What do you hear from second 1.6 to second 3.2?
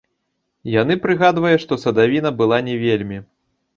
што садавіна была не вельмі.